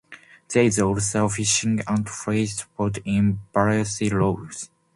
There 0.49 0.63
is 0.63 0.79
also 0.79 1.25
a 1.25 1.29
fishing 1.29 1.83
and 1.85 2.09
freight 2.09 2.65
port 2.75 2.97
in 3.05 3.37
barangay 3.53 4.09
Looc. 4.09 4.67